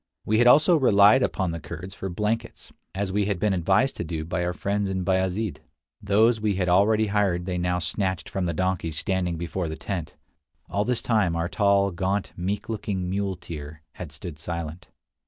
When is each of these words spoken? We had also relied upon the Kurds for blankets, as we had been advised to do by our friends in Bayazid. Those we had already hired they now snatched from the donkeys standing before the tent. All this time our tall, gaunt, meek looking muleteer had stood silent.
We 0.25 0.39
had 0.39 0.47
also 0.47 0.77
relied 0.77 1.21
upon 1.21 1.51
the 1.51 1.59
Kurds 1.59 1.93
for 1.93 2.09
blankets, 2.09 2.73
as 2.95 3.11
we 3.11 3.25
had 3.25 3.37
been 3.37 3.53
advised 3.53 3.95
to 3.97 4.03
do 4.03 4.25
by 4.25 4.43
our 4.43 4.51
friends 4.51 4.89
in 4.89 5.03
Bayazid. 5.05 5.57
Those 6.01 6.41
we 6.41 6.55
had 6.55 6.67
already 6.67 7.05
hired 7.05 7.45
they 7.45 7.59
now 7.59 7.77
snatched 7.77 8.27
from 8.27 8.45
the 8.47 8.53
donkeys 8.55 8.97
standing 8.97 9.37
before 9.37 9.69
the 9.69 9.75
tent. 9.77 10.15
All 10.67 10.85
this 10.85 11.03
time 11.03 11.35
our 11.35 11.47
tall, 11.47 11.91
gaunt, 11.91 12.33
meek 12.35 12.67
looking 12.67 13.11
muleteer 13.11 13.83
had 13.91 14.11
stood 14.11 14.39
silent. 14.39 14.87